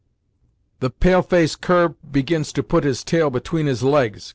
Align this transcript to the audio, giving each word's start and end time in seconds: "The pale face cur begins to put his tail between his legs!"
"The 0.79 0.89
pale 0.89 1.21
face 1.21 1.55
cur 1.55 1.89
begins 1.89 2.51
to 2.53 2.63
put 2.63 2.83
his 2.85 3.03
tail 3.03 3.29
between 3.29 3.67
his 3.67 3.83
legs!" 3.83 4.29